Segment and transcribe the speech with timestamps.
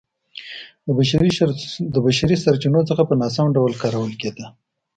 [1.93, 4.45] د بشري سرچینو څخه په ناسم ډول کارول کېده